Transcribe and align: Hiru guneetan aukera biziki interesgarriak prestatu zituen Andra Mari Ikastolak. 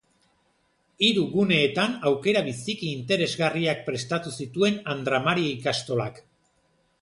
Hiru 1.07 1.25
guneetan 1.33 1.93
aukera 2.11 2.41
biziki 2.47 2.89
interesgarriak 3.01 3.85
prestatu 3.91 4.35
zituen 4.39 4.81
Andra 4.95 5.21
Mari 5.29 5.47
Ikastolak. 5.53 6.19